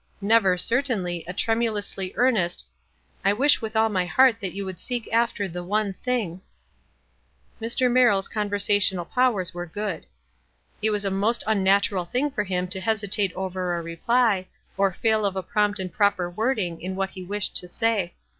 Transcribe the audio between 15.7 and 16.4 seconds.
and proper